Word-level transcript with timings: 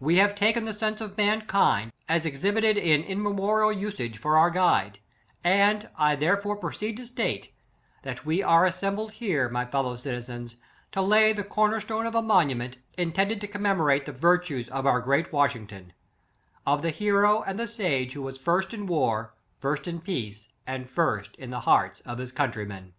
We 0.00 0.16
have 0.16 0.34
taken 0.34 0.64
the 0.64 0.72
sense 0.72 1.02
of 1.02 1.18
mankind, 1.18 1.92
as 2.08 2.24
exhibited 2.24 2.78
in 2.78 3.02
immemorial 3.04 3.70
usage 3.70 4.16
for 4.16 4.38
our 4.38 4.48
guide; 4.48 5.00
and^ 5.44 5.90
I 5.98 6.16
therefore 6.16 6.56
proceed 6.56 6.96
to 6.96 7.04
state, 7.04 7.54
that 8.02 8.24
we 8.24 8.42
are 8.42 8.64
assembled 8.64 9.12
here, 9.12 9.50
my 9.50 9.66
fellow 9.66 9.98
citizens, 9.98 10.56
to 10.92 11.02
lay 11.02 11.34
the 11.34 11.44
corner 11.44 11.78
stone 11.78 12.06
of 12.06 12.14
a 12.14 12.22
monument, 12.22 12.78
intend 12.96 13.32
ed 13.32 13.40
to 13.42 13.46
commemorate 13.48 14.06
the 14.06 14.12
virtues 14.12 14.70
of 14.70 14.86
our 14.86 15.02
great 15.02 15.30
Washington; 15.30 15.92
of 16.66 16.80
the 16.80 16.88
hero 16.88 17.42
and 17.42 17.58
the 17.58 17.68
sage 17.68 18.14
who 18.14 18.22
was' 18.22 18.38
first 18.38 18.72
in 18.72 18.86
war, 18.86 19.34
first 19.58 19.86
in 19.86 20.00
peace, 20.00 20.48
and 20.66 20.88
first 20.88 21.34
in 21.36 21.50
the 21.50 21.60
hearts 21.68 22.00
of 22.06 22.16
his 22.16 22.32
countrymen.' 22.32 22.94